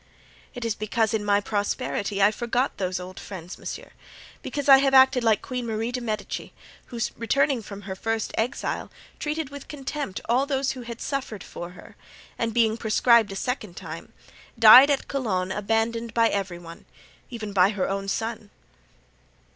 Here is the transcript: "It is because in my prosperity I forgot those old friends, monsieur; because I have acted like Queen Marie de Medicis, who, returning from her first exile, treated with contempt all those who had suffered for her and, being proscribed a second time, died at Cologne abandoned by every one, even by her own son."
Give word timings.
"It 0.55 0.65
is 0.65 0.73
because 0.73 1.13
in 1.13 1.23
my 1.23 1.39
prosperity 1.39 2.23
I 2.23 2.31
forgot 2.31 2.77
those 2.77 2.99
old 2.99 3.19
friends, 3.19 3.59
monsieur; 3.59 3.91
because 4.41 4.67
I 4.67 4.79
have 4.79 4.95
acted 4.95 5.23
like 5.23 5.43
Queen 5.43 5.67
Marie 5.67 5.91
de 5.91 6.01
Medicis, 6.01 6.49
who, 6.87 6.99
returning 7.19 7.61
from 7.61 7.83
her 7.83 7.95
first 7.95 8.33
exile, 8.35 8.89
treated 9.19 9.51
with 9.51 9.67
contempt 9.67 10.19
all 10.27 10.47
those 10.47 10.71
who 10.71 10.81
had 10.81 11.01
suffered 11.01 11.43
for 11.43 11.69
her 11.73 11.95
and, 12.39 12.51
being 12.51 12.77
proscribed 12.77 13.31
a 13.31 13.35
second 13.35 13.77
time, 13.77 14.11
died 14.57 14.89
at 14.89 15.07
Cologne 15.07 15.51
abandoned 15.51 16.15
by 16.15 16.29
every 16.29 16.57
one, 16.57 16.85
even 17.29 17.53
by 17.53 17.69
her 17.69 17.87
own 17.87 18.07
son." 18.07 18.49